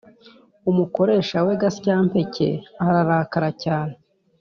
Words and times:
umukoresha 0.69 1.37
we 1.45 1.53
gasyampeke 1.61 2.49
ararakara 2.85 3.49
cyane, 3.63 3.95